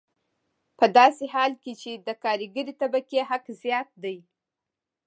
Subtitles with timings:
[0.77, 4.17] په داسې حال کې چې د کارګرې طبقې حق زیات دی